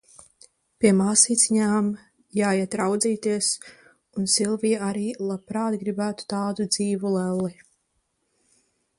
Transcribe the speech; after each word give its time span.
Pie 0.83 0.91
māsīciņām 0.99 1.89
jāiet 2.37 2.77
raudzībās, 2.81 3.49
un 4.21 4.31
Silvija 4.35 4.79
arī 4.87 5.03
labprāt 5.31 5.77
gribētu 5.83 6.25
tādu 6.35 6.67
dzīvu 6.71 7.13
lelli. 7.17 7.53